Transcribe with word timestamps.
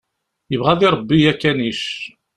Yebɣa 0.51 0.69
ad 0.73 0.81
iṛebbi 0.87 1.17
akanic. 1.31 1.81